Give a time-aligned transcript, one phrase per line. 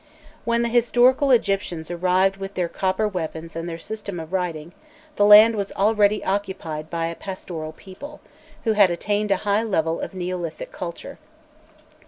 [0.45, 4.71] When the historical Egyptians arrived with their copper weapons and their system of writing,
[5.15, 8.19] the land was already occupied by a pastoral people,
[8.63, 11.19] who had attained a high level of neolithic culture.